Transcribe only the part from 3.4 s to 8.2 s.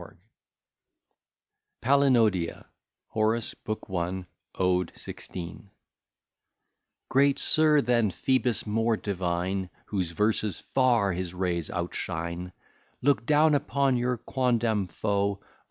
BOOK I, ODE XVI Great Sir, than